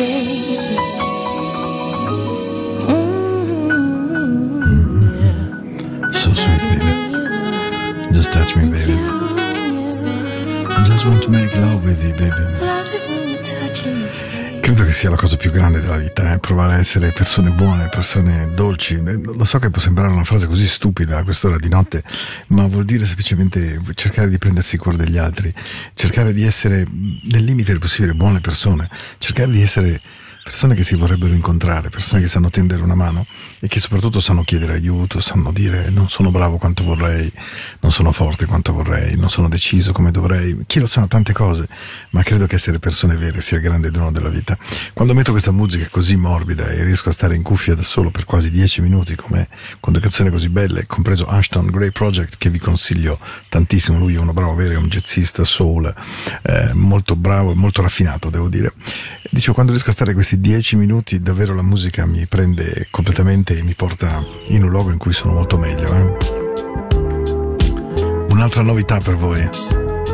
Mm-hmm. 0.00 1.20
So 6.12 6.32
sweet, 6.32 6.62
baby. 6.70 8.14
Just 8.14 8.32
touch 8.32 8.56
me, 8.56 8.70
baby. 8.70 8.94
I 10.68 10.82
just 10.86 11.04
want 11.04 11.22
to 11.24 11.30
make 11.30 11.54
love 11.56 11.84
with 11.84 12.02
you, 12.02 12.12
baby. 12.14 12.79
Credo 14.80 14.94
che 14.94 14.98
sia 14.98 15.10
la 15.10 15.16
cosa 15.16 15.36
più 15.36 15.50
grande 15.50 15.78
della 15.78 15.98
vita, 15.98 16.32
eh? 16.32 16.38
provare 16.38 16.72
a 16.72 16.78
essere 16.78 17.10
persone 17.10 17.50
buone, 17.50 17.90
persone 17.90 18.48
dolci. 18.54 18.94
Eh, 18.94 19.20
Lo 19.22 19.44
so 19.44 19.58
che 19.58 19.68
può 19.68 19.78
sembrare 19.78 20.10
una 20.10 20.24
frase 20.24 20.46
così 20.46 20.66
stupida 20.66 21.18
a 21.18 21.22
quest'ora 21.22 21.58
di 21.58 21.68
notte, 21.68 22.02
ma 22.46 22.66
vuol 22.66 22.86
dire 22.86 23.04
semplicemente 23.04 23.78
cercare 23.92 24.30
di 24.30 24.38
prendersi 24.38 24.76
il 24.76 24.80
cuore 24.80 24.96
degli 24.96 25.18
altri, 25.18 25.52
cercare 25.92 26.32
di 26.32 26.44
essere, 26.44 26.86
nel 26.90 27.44
limite 27.44 27.72
del 27.72 27.78
possibile, 27.78 28.14
buone 28.14 28.40
persone, 28.40 28.88
cercare 29.18 29.50
di 29.50 29.60
essere 29.60 30.00
persone 30.42 30.74
che 30.74 30.82
si 30.82 30.96
vorrebbero 30.96 31.32
incontrare, 31.32 31.88
persone 31.90 32.22
che 32.22 32.28
sanno 32.28 32.50
tendere 32.50 32.82
una 32.82 32.94
mano 32.94 33.26
e 33.60 33.68
che 33.68 33.78
soprattutto 33.78 34.20
sanno 34.20 34.42
chiedere 34.42 34.74
aiuto, 34.74 35.20
sanno 35.20 35.52
dire 35.52 35.90
non 35.90 36.08
sono 36.08 36.30
bravo 36.30 36.56
quanto 36.56 36.82
vorrei, 36.82 37.30
non 37.80 37.92
sono 37.92 38.10
forte 38.12 38.46
quanto 38.46 38.72
vorrei, 38.72 39.16
non 39.16 39.28
sono 39.28 39.48
deciso 39.48 39.92
come 39.92 40.10
dovrei. 40.10 40.58
Chi 40.66 40.80
lo 40.80 40.86
sa, 40.86 41.06
tante 41.06 41.32
cose, 41.32 41.68
ma 42.10 42.22
credo 42.22 42.46
che 42.46 42.56
essere 42.56 42.78
persone 42.78 43.16
vere 43.16 43.40
sia 43.40 43.58
il 43.58 43.62
grande 43.62 43.90
dono 43.90 44.10
della 44.10 44.30
vita. 44.30 44.56
Quando 44.92 45.14
metto 45.14 45.30
questa 45.30 45.52
musica 45.52 45.86
così 45.90 46.16
morbida 46.16 46.68
e 46.68 46.84
riesco 46.84 47.10
a 47.10 47.12
stare 47.12 47.34
in 47.34 47.42
cuffia 47.42 47.74
da 47.74 47.82
solo 47.82 48.10
per 48.10 48.24
quasi 48.24 48.50
dieci 48.50 48.80
minuti, 48.80 49.14
come 49.14 49.48
con 49.78 49.92
due 49.92 50.02
canzoni 50.02 50.30
così 50.30 50.48
belle, 50.48 50.86
compreso 50.86 51.26
Ashton 51.26 51.66
Grey 51.66 51.90
Project, 51.90 52.38
che 52.38 52.50
vi 52.50 52.58
consiglio 52.58 53.18
tantissimo, 53.48 53.98
lui 53.98 54.14
è 54.14 54.18
uno 54.18 54.32
bravo 54.32 54.54
vero, 54.54 54.74
è 54.74 54.76
un 54.76 54.88
jazzista 54.88 55.44
soul, 55.44 55.92
eh, 56.42 56.72
molto 56.74 57.14
bravo 57.14 57.52
e 57.52 57.54
molto 57.54 57.82
raffinato, 57.82 58.30
devo 58.30 58.48
dire. 58.48 58.72
Dicevo, 59.30 59.54
quando 59.54 59.72
riesco 59.72 59.90
a 59.90 59.92
stare 59.92 60.12
questi 60.12 60.29
dieci 60.38 60.76
minuti, 60.76 61.20
davvero 61.20 61.54
la 61.54 61.62
musica 61.62 62.06
mi 62.06 62.26
prende 62.26 62.86
completamente 62.90 63.58
e 63.58 63.62
mi 63.62 63.74
porta 63.74 64.24
in 64.48 64.62
un 64.62 64.70
luogo 64.70 64.90
in 64.90 64.98
cui 64.98 65.12
sono 65.12 65.32
molto 65.32 65.56
meglio. 65.58 65.92
eh. 65.94 66.16
Un'altra 68.28 68.62
novità 68.62 68.98
per 69.00 69.14
voi, 69.16 69.48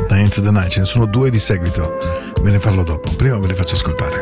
da 0.08 0.16
Into 0.16 0.40
the 0.40 0.50
Night, 0.50 0.68
ce 0.68 0.80
ne 0.80 0.86
sono 0.86 1.06
due 1.06 1.30
di 1.30 1.38
seguito, 1.38 1.96
ve 2.40 2.50
ne 2.50 2.58
parlo 2.58 2.82
dopo, 2.82 3.10
prima 3.16 3.38
ve 3.38 3.48
le 3.48 3.54
faccio 3.54 3.74
ascoltare. 3.74 4.16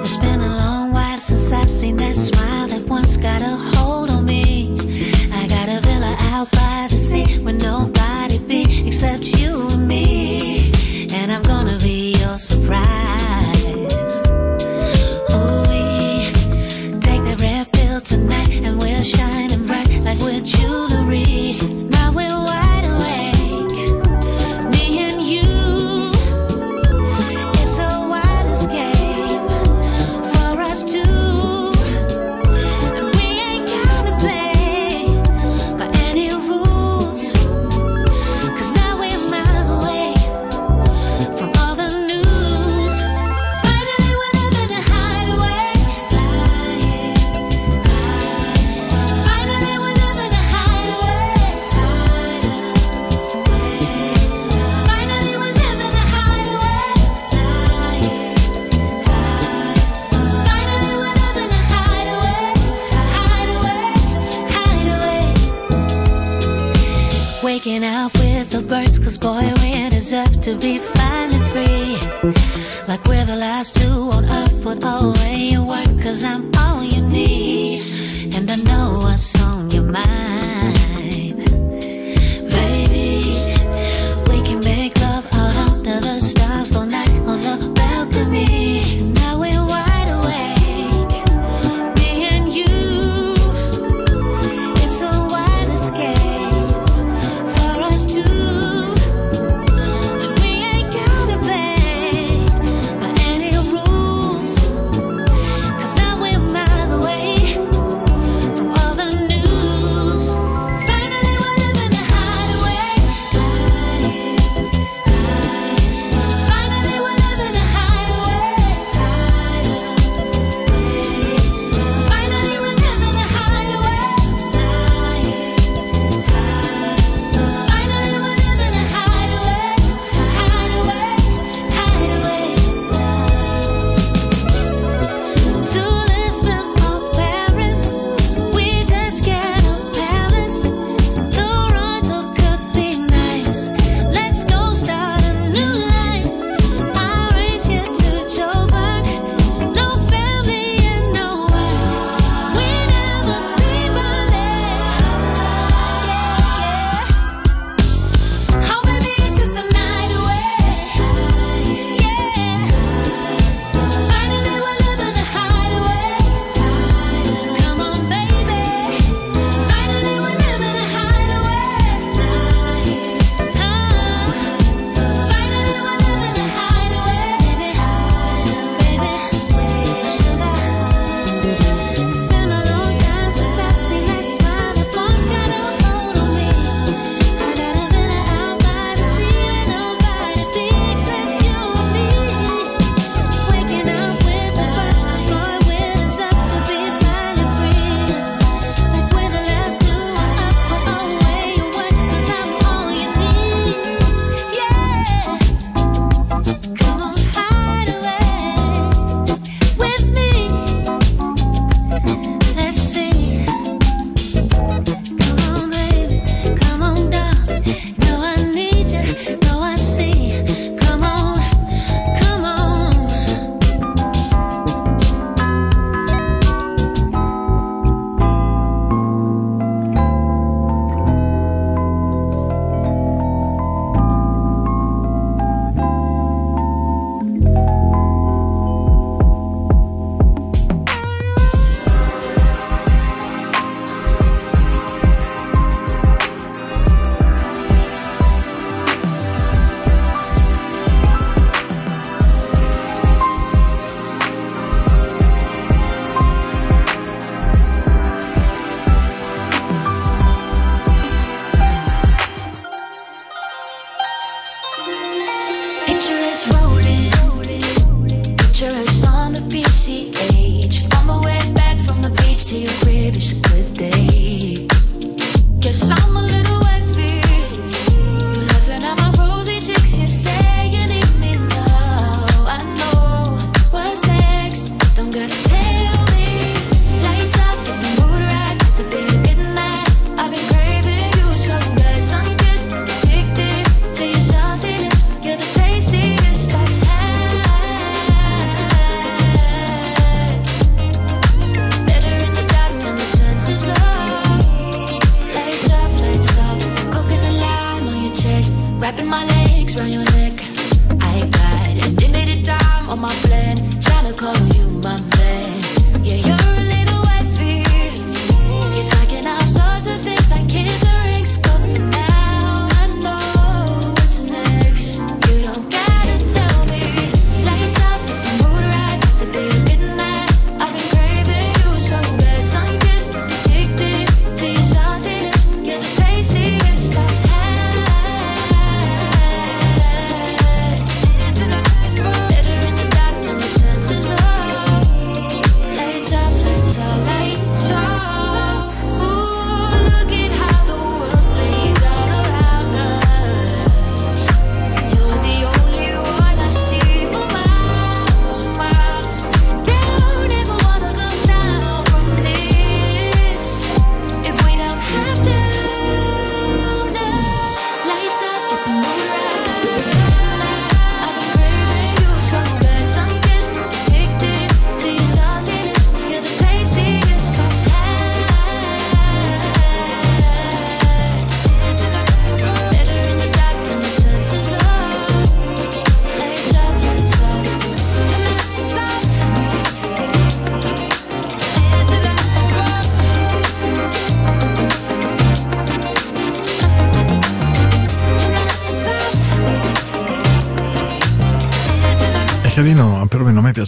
It's 0.00 0.16
been 0.18 0.40
a 0.40 0.56
long 0.56 0.92
while 0.92 1.18
since 1.18 1.54
I've 1.54 1.68
seen 1.70 1.96
that 1.96 2.14
smile 2.14 2.68
that 2.68 2.86
once 2.88 3.16
got 3.18 3.40
a 3.42 3.56
hold 3.76 4.10
on 4.10 4.24
me. 4.24 4.76
I 5.30 5.46
got 5.46 5.68
a 5.68 5.80
villa 5.80 6.16
out 6.32 6.50
by 6.50 6.88
sea 6.88 7.38
where 7.42 7.56
nobody 7.56 8.38
be 8.46 8.86
except 8.86 9.34
you 9.38 9.41
to 70.42 70.56
be 70.56 70.80
finally 70.80 71.11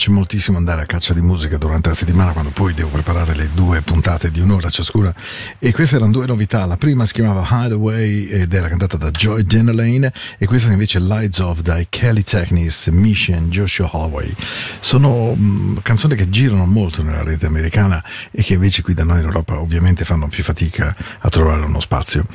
piace 0.05 0.11
moltissimo 0.11 0.59
andare 0.59 0.83
a 0.83 0.87
caccia 0.87 1.15
di 1.15 1.21
musica 1.21 1.57
durante 1.57 1.89
la 1.89 1.95
settimana 1.95 2.33
quando 2.33 2.51
poi 2.51 2.75
devo 2.75 2.89
preparare 2.89 3.35
le 3.35 3.51
due 3.55 3.81
puntate 3.81 4.31
di 4.31 4.41
un'ora 4.41 4.69
ciascuna 4.69 5.15
e 5.59 5.73
queste 5.73 5.97
erano 5.97 6.11
due 6.11 6.27
novità. 6.27 6.65
La 6.67 6.77
prima 6.77 7.07
si 7.07 7.15
chiamava 7.15 7.47
Hideaway 7.49 8.27
ed 8.27 8.53
era 8.53 8.69
cantata 8.69 8.97
da 8.97 9.11
Joy 9.11 9.45
Denelane 9.45 10.13
e 10.39 10.47
questa 10.47 10.71
invece 10.71 10.99
Lights 10.99 11.39
Off 11.39 11.61
dai 11.61 11.87
Kelly 11.89 12.23
Technis, 12.23 12.89
Mission, 12.89 13.49
Joshua 13.49 13.89
Holloway. 13.93 14.35
Sono 14.81 15.35
mh, 15.35 15.81
canzoni 15.83 16.17
che 16.17 16.29
girano 16.29 16.67
molto 16.67 17.03
nella 17.03 17.23
rete 17.23 17.47
americana 17.47 18.03
e 18.31 18.43
che 18.43 18.55
invece 18.55 18.83
qui 18.83 18.95
da 18.95 19.05
noi 19.05 19.21
in 19.21 19.27
Europa 19.27 19.59
ovviamente 19.59 20.05
fanno 20.05 20.29
più 20.29 20.43
fatica 20.43 20.95
a 21.21 21.29
trovare 21.29 21.65
uno 21.65 21.81
spazio. 21.81 22.27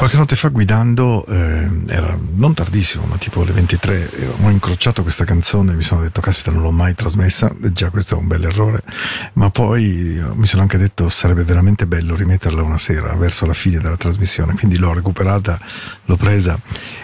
Qualche 0.00 0.16
notte 0.16 0.34
fa 0.34 0.48
guidando, 0.48 1.26
eh, 1.26 1.70
era 1.88 2.18
non 2.36 2.54
tardissimo, 2.54 3.04
ma 3.04 3.18
tipo 3.18 3.44
le 3.44 3.52
23, 3.52 4.10
eh, 4.10 4.26
ho 4.40 4.48
incrociato 4.48 5.02
questa 5.02 5.26
canzone 5.26 5.72
e 5.72 5.74
mi 5.74 5.82
sono 5.82 6.00
detto, 6.00 6.22
caspita, 6.22 6.50
non 6.50 6.62
l'ho 6.62 6.70
mai 6.70 6.94
trasmessa, 6.94 7.54
e 7.62 7.70
già 7.70 7.90
questo 7.90 8.14
è 8.14 8.18
un 8.18 8.26
bel 8.26 8.44
errore, 8.44 8.82
ma 9.34 9.50
poi 9.50 10.16
eh, 10.16 10.34
mi 10.36 10.46
sono 10.46 10.62
anche 10.62 10.78
detto 10.78 11.10
sarebbe 11.10 11.44
veramente 11.44 11.86
bello 11.86 12.16
rimetterla 12.16 12.62
una 12.62 12.78
sera 12.78 13.14
verso 13.14 13.44
la 13.44 13.52
fine 13.52 13.78
della 13.78 13.98
trasmissione, 13.98 14.54
quindi 14.54 14.78
l'ho 14.78 14.94
recuperata, 14.94 15.60
l'ho 16.06 16.16
presa 16.16 16.58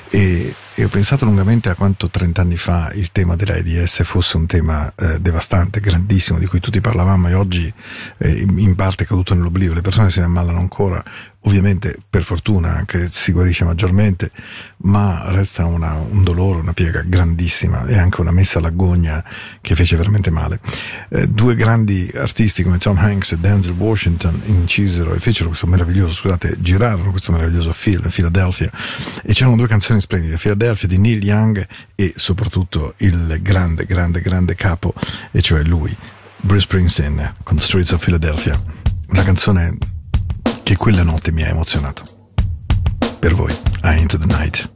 e, 0.09 0.55
e 0.75 0.85
ho 0.85 0.89
pensato 0.89 1.25
lungamente 1.25 1.69
a 1.69 1.75
quanto 1.75 2.09
30 2.09 2.41
anni 2.41 2.57
fa 2.57 2.91
il 2.95 3.11
tema 3.13 3.35
dell'AIDS 3.35 4.03
fosse 4.05 4.37
un 4.37 4.47
tema 4.47 4.93
eh, 4.95 5.19
devastante, 5.21 5.81
grandissimo, 5.81 6.39
di 6.39 6.47
cui 6.47 6.61
tutti 6.61 6.81
parlavamo 6.81 7.29
e 7.29 7.35
oggi 7.35 7.73
eh, 8.19 8.31
in 8.39 8.75
parte 8.75 9.05
è 9.05 9.07
caduto 9.07 9.35
nell'oblio, 9.35 9.73
le 9.73 9.81
persone 9.81 10.11
se 10.11 10.21
ne 10.21 10.27
ammalano 10.27 10.59
ancora, 10.59 11.03
ovviamente 11.47 11.97
per 12.09 12.23
fortuna 12.23 12.75
anche 12.75 13.07
si 13.07 13.33
guarisce 13.33 13.65
maggiormente, 13.65 14.31
ma 14.79 15.31
resta 15.31 15.65
una- 15.65 15.95
un 15.95 16.23
dolore, 16.23 16.61
una 16.61 16.73
piega 16.73 17.03
grandissima 17.03 17.87
e 17.87 17.97
anche 17.97 18.21
una 18.21 18.33
messa 18.33 18.59
all'agonia 18.59 19.25
che 19.61 19.75
fece 19.75 19.97
veramente 19.97 20.31
male. 20.31 20.61
Eh, 21.09 21.27
due 21.29 21.55
grandi 21.55 22.11
artisti 22.15 22.63
come 22.63 22.79
Tom 22.79 22.99
Hanks 22.99 23.33
e 23.33 23.39
Denzel 23.39 23.75
Washington 23.75 24.43
incisero 24.47 25.15
e 25.15 25.21
fecero 25.21 25.49
questo 25.49 25.67
meraviglioso, 25.67 26.13
scusate, 26.13 26.57
girarono 26.59 27.11
questo 27.11 27.33
meraviglioso 27.33 27.73
film, 27.73 28.09
Philadelphia, 28.11 28.71
e 29.23 29.33
c'erano 29.33 29.57
due 29.57 29.69
canzoni 29.69 29.96
splendide, 30.01 30.37
Philadelphia 30.37 30.89
di 30.89 30.99
Neil 30.99 31.23
Young 31.23 31.67
e 31.95 32.13
soprattutto 32.17 32.95
il 32.99 33.39
grande, 33.43 33.85
grande, 33.85 34.21
grande 34.21 34.55
capo, 34.55 34.95
e 35.31 35.41
cioè 35.43 35.63
lui, 35.63 35.97
Bruce 36.39 36.63
Springsteen, 36.63 37.37
con 37.43 37.59
Streets 37.59 37.93
of 37.93 38.05
Philadelphia, 38.05 38.61
una 39.09 39.23
canzone 39.23 39.77
che 40.63 40.77
quella 40.77 41.03
notte 41.03 41.33
mi 41.33 41.43
ha 41.43 41.49
emozionato. 41.49 42.03
Per 43.19 43.35
voi, 43.35 43.53
I 43.85 44.01
Into 44.01 44.19
the 44.19 44.27
Night. 44.27 44.76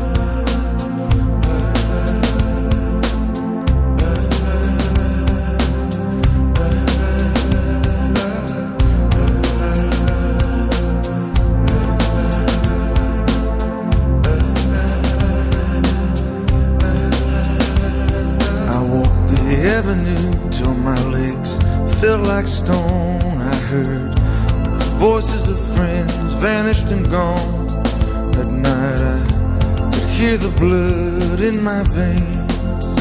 Veins, 31.91 32.95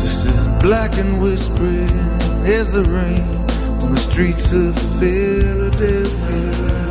just 0.00 0.26
as 0.26 0.48
black 0.62 0.98
and 0.98 1.22
whispering 1.22 1.94
as 2.44 2.72
the 2.72 2.84
rain 2.84 3.28
on 3.82 3.90
the 3.90 3.98
streets 3.98 4.52
of 4.52 4.74
Philadelphia. 4.98 6.87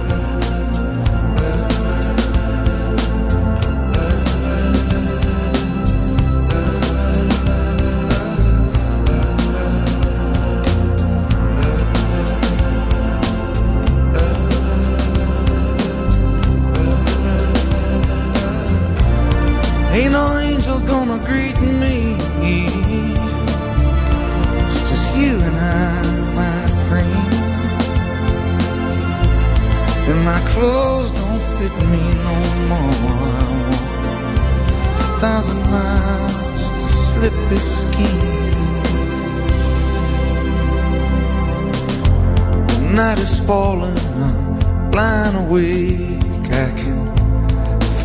Just 37.21 37.27
to 37.27 37.27
slip 37.29 37.33
this 37.49 37.81
skin. 37.81 38.17
The 42.67 42.77
night 42.95 43.19
is 43.19 43.39
falling, 43.45 43.97
I'm 44.23 44.91
lying 44.91 45.35
awake. 45.45 46.49
I 46.49 46.51
can 46.75 46.97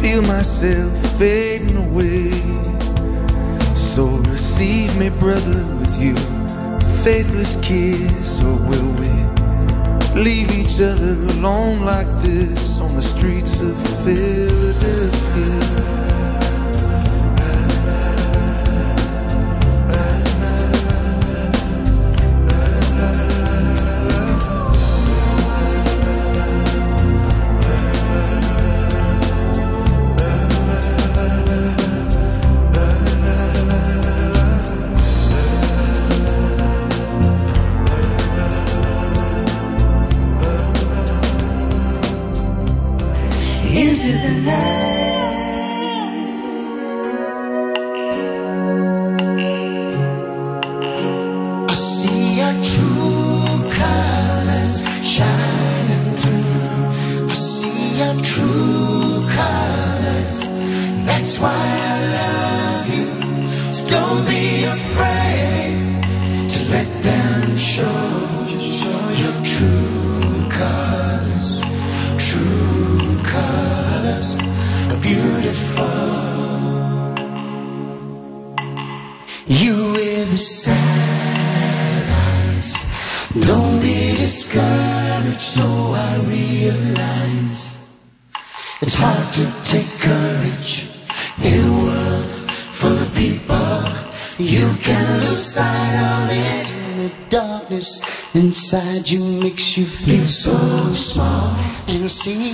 feel 0.00 0.22
myself 0.22 0.92
fading 1.18 1.76
away. 1.76 2.30
So 3.74 4.04
receive 4.30 4.96
me, 4.98 5.10
brother, 5.10 5.64
with 5.78 5.96
you, 6.00 6.16
faithless 7.02 7.56
kiss, 7.62 8.42
or 8.42 8.56
will 8.68 8.92
we 9.00 9.10
leave 10.20 10.50
each 10.52 10.80
other 10.80 11.14
alone 11.38 11.84
like 11.84 12.08
this 12.20 12.80
on 12.80 12.94
the 12.94 13.02
streets 13.02 13.60
of 13.60 13.76
Philadelphia? 14.04 16.11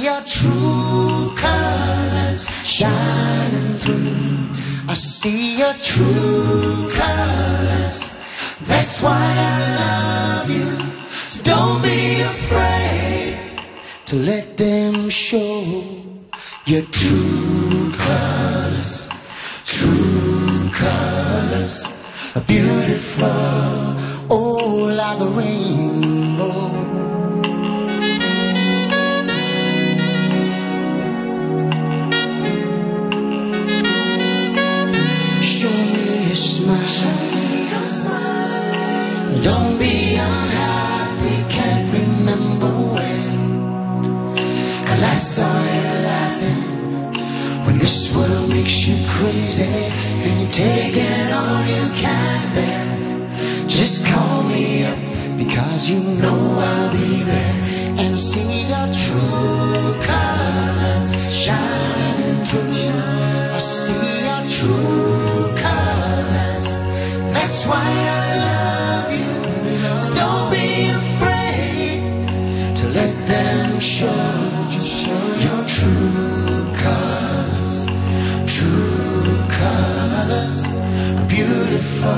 Your 0.03 0.21
true 0.23 1.35
colors 1.35 2.49
shining 2.65 3.75
through. 3.83 4.89
I 4.89 4.95
see 4.95 5.59
your 5.59 5.75
true 5.75 6.91
colors. 6.93 7.99
That's 8.67 9.03
why 9.03 9.19
I 9.19 9.59
love 9.83 10.51
you. 10.51 10.71
So 11.09 11.43
don't 11.43 11.83
be 11.83 12.21
afraid 12.21 13.39
to 14.07 14.17
let 14.19 14.57
them 14.57 15.09
show 15.11 15.83
your 16.67 16.83
true 17.01 17.93
colors. 17.93 19.11
True 19.65 20.71
colors 20.73 21.77
are 22.37 22.45
beautiful, 22.47 23.27
oh, 24.31 24.95
like 24.97 25.21
a 25.21 25.31
rainbow. 25.39 25.68
Makes 48.69 48.87
you 48.87 48.97
crazy 49.09 49.65
and 49.65 50.41
you're 50.41 50.51
taking 50.51 51.33
all 51.33 51.61
you 51.73 51.85
can 52.03 52.55
bear. 52.55 53.67
Just 53.67 54.07
call 54.07 54.43
me 54.43 54.85
up 54.85 54.99
because 55.39 55.89
you 55.89 56.01
know 56.21 56.41
I'll 56.69 56.93
be 56.93 57.23
there 57.31 57.57
and 58.03 58.21
see 58.21 58.69
your 58.73 58.89
true 58.93 59.95
colors 60.05 61.09
shining 61.33 62.45
through. 62.49 63.57
I 63.57 63.59
see 63.59 64.07
your 64.29 64.45
true 64.57 65.49
colors. 65.65 66.67
That's 67.33 67.65
why 67.65 67.89
I 68.21 68.29
love 68.49 69.11
you. 69.21 69.33
So 69.97 70.13
don't 70.21 70.51
be 70.51 70.91
afraid 71.01 72.77
to 72.77 72.85
let 72.89 73.15
them 73.33 73.81
show 73.81 74.21
your 75.45 75.65
true 75.67 76.58
just 80.41 80.71
beautiful, 81.29 82.11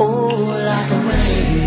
oh, 0.00 0.62
like 0.70 0.90
a 0.90 1.00
rain. 1.08 1.65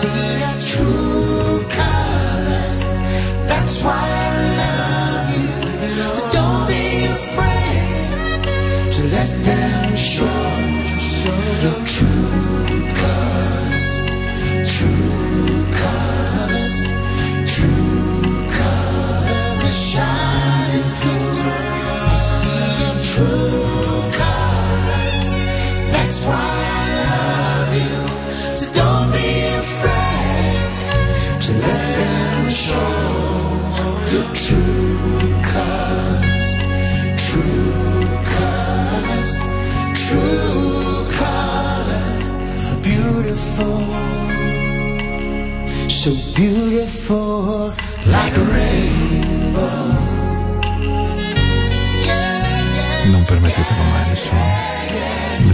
See 0.00 0.38
your 0.38 0.54
true 0.62 1.17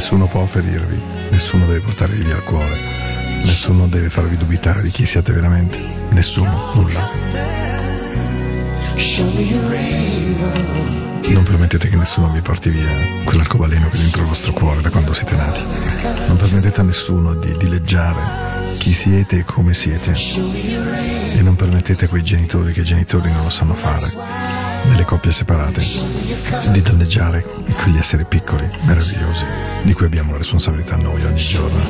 Nessuno 0.05 0.27
può 0.27 0.45
ferirvi, 0.45 1.01
nessuno 1.31 1.65
deve 1.65 1.81
portarvi 1.81 2.23
via 2.23 2.37
il 2.37 2.43
cuore, 2.43 2.79
nessuno 3.43 3.87
deve 3.87 4.11
farvi 4.11 4.37
dubitare 4.37 4.83
di 4.83 4.91
chi 4.91 5.07
siete 5.07 5.33
veramente. 5.33 5.79
Nessuno, 6.11 6.73
nulla. 6.75 7.09
Non 11.29 11.43
permettete 11.45 11.89
che 11.89 11.97
nessuno 11.97 12.31
vi 12.33 12.43
porti 12.43 12.69
via 12.69 13.23
quell'arcobaleno 13.25 13.89
che 13.89 13.97
è 13.97 14.01
dentro 14.01 14.21
il 14.21 14.29
vostro 14.29 14.53
cuore 14.53 14.83
da 14.83 14.91
quando 14.91 15.15
siete 15.15 15.37
nati. 15.37 15.63
Non 16.27 16.37
permettete 16.37 16.81
a 16.81 16.85
nessuno 16.85 17.33
di 17.37 17.57
dileggiare 17.57 18.21
chi 18.75 18.93
siete 18.93 19.39
e 19.39 19.45
come 19.45 19.73
siete. 19.73 20.13
E 20.13 21.41
non 21.41 21.57
permettete 21.57 22.05
a 22.05 22.09
quei 22.09 22.23
genitori 22.23 22.75
che 22.75 22.83
i 22.83 22.85
genitori 22.85 23.33
non 23.33 23.45
lo 23.45 23.51
sanno 23.51 23.73
fare, 23.73 24.13
nelle 24.95 25.05
coppie 25.05 25.33
separate, 25.33 25.83
di 26.71 26.81
danneggiare 26.81 27.45
quegli 27.83 27.99
esseri 27.99 28.25
piccoli, 28.25 28.65
meravigliosi, 28.83 29.45
di 29.83 29.93
cui 29.93 30.07
abbiamo 30.07 30.31
la 30.31 30.39
responsabilità 30.39 30.95
noi 30.95 31.25
ogni 31.25 31.43
giorno. 31.43 31.83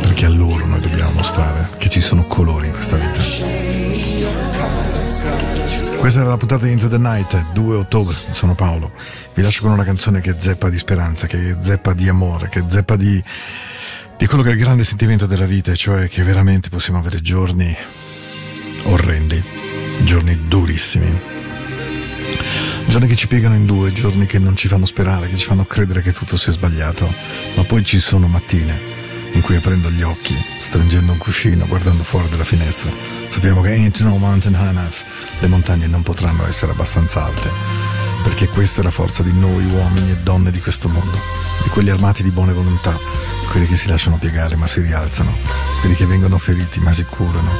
Perché 0.00 0.24
a 0.24 0.30
loro 0.30 0.64
noi 0.64 0.80
dobbiamo 0.80 1.10
mostrare 1.12 1.68
che 1.76 1.90
ci 1.90 2.00
sono 2.00 2.24
colori 2.26 2.68
in 2.68 2.72
questa 2.72 2.96
vita. 2.96 3.20
Questa 5.98 6.20
era 6.20 6.30
la 6.30 6.36
puntata 6.38 6.64
di 6.64 6.72
Into 6.72 6.88
the 6.88 6.96
Night, 6.96 7.52
2 7.52 7.76
ottobre, 7.76 8.16
sono 8.30 8.54
Paolo. 8.54 8.90
Vi 9.34 9.42
lascio 9.42 9.60
con 9.60 9.72
una 9.72 9.84
canzone 9.84 10.22
che 10.22 10.36
zeppa 10.38 10.70
di 10.70 10.78
speranza, 10.78 11.26
che 11.26 11.56
zeppa 11.58 11.92
di 11.92 12.08
amore, 12.08 12.48
che 12.48 12.64
zeppa 12.66 12.96
di, 12.96 13.22
di 14.16 14.26
quello 14.26 14.42
che 14.42 14.50
è 14.50 14.52
il 14.52 14.58
grande 14.58 14.84
sentimento 14.84 15.26
della 15.26 15.46
vita, 15.46 15.74
cioè 15.74 16.08
che 16.08 16.22
veramente 16.22 16.70
possiamo 16.70 16.98
avere 16.98 17.20
giorni 17.20 17.76
orrendi, 18.84 19.42
giorni 20.02 20.48
durissimi, 20.48 21.33
giorni 22.86 23.06
che 23.06 23.16
ci 23.16 23.26
piegano 23.26 23.54
in 23.54 23.66
due, 23.66 23.92
giorni 23.92 24.26
che 24.26 24.38
non 24.38 24.56
ci 24.56 24.68
fanno 24.68 24.84
sperare, 24.84 25.28
che 25.28 25.36
ci 25.36 25.46
fanno 25.46 25.64
credere 25.64 26.02
che 26.02 26.12
tutto 26.12 26.36
sia 26.36 26.52
sbagliato, 26.52 27.12
ma 27.56 27.62
poi 27.64 27.84
ci 27.84 27.98
sono 27.98 28.26
mattine 28.26 28.92
in 29.32 29.40
cui 29.40 29.56
aprendo 29.56 29.90
gli 29.90 30.02
occhi, 30.02 30.34
stringendo 30.58 31.12
un 31.12 31.18
cuscino, 31.18 31.66
guardando 31.66 32.04
fuori 32.04 32.28
dalla 32.28 32.44
finestra, 32.44 32.90
sappiamo 33.28 33.62
che 33.62 33.70
ain't 33.70 34.00
no 34.00 34.16
mountain 34.16 34.54
high 34.54 34.68
enough, 34.68 35.02
le 35.40 35.48
montagne 35.48 35.86
non 35.86 36.02
potranno 36.02 36.46
essere 36.46 36.72
abbastanza 36.72 37.24
alte, 37.24 37.50
perché 38.22 38.48
questa 38.48 38.80
è 38.80 38.84
la 38.84 38.90
forza 38.90 39.22
di 39.22 39.32
noi 39.32 39.64
uomini 39.64 40.12
e 40.12 40.18
donne 40.18 40.50
di 40.50 40.60
questo 40.60 40.88
mondo, 40.88 41.18
di 41.62 41.68
quelli 41.70 41.90
armati 41.90 42.22
di 42.22 42.30
buone 42.30 42.52
volontà, 42.52 42.96
quelli 43.50 43.66
che 43.66 43.76
si 43.76 43.88
lasciano 43.88 44.18
piegare 44.18 44.56
ma 44.56 44.66
si 44.66 44.80
rialzano, 44.80 45.36
quelli 45.80 45.96
che 45.96 46.06
vengono 46.06 46.38
feriti 46.38 46.78
ma 46.80 46.92
si 46.92 47.04
curano, 47.04 47.50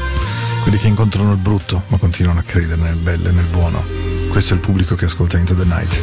quelli 0.62 0.78
che 0.78 0.86
incontrano 0.86 1.32
il 1.32 1.38
brutto 1.38 1.82
ma 1.88 1.96
continuano 1.96 2.38
a 2.38 2.42
credere 2.44 2.80
nel 2.80 2.96
bello 2.96 3.28
e 3.28 3.32
nel 3.32 3.46
buono, 3.46 4.03
Questo 4.34 4.54
è 4.54 4.56
il 4.56 4.62
pubblico 4.62 4.96
che 4.96 5.04
ascolta 5.04 5.38
Into 5.38 5.54
the 5.54 5.64
Night. 5.64 6.02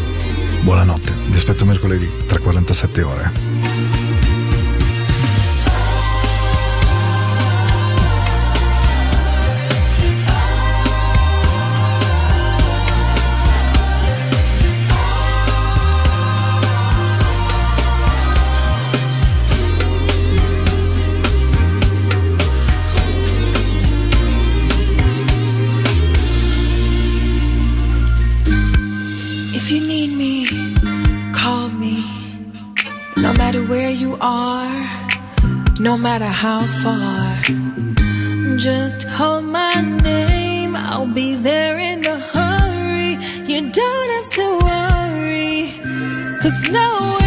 Buonanotte, 0.62 1.14
vi 1.28 1.36
aspetto 1.36 1.66
mercoledì 1.66 2.10
tra 2.28 2.40
47 2.40 3.02
ore. 3.02 4.11
How 36.32 36.66
far. 36.66 37.42
Just 38.58 39.10
call 39.10 39.42
my 39.42 39.74
name, 40.04 40.76
I'll 40.76 41.08
be 41.08 41.36
there 41.36 41.78
in 41.78 42.06
a 42.06 42.20
hurry. 42.20 43.18
You 43.46 43.70
don't 43.70 44.10
have 44.16 44.30
to 44.40 44.48
worry, 44.66 45.74
cause 46.42 46.70
no 46.70 47.21